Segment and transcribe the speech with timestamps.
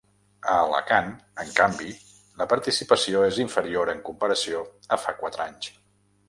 [0.51, 1.11] A Alacant,
[1.43, 1.89] en canvi,
[2.41, 4.65] la participació és inferior en comparació
[4.97, 5.71] a fa quatre anys.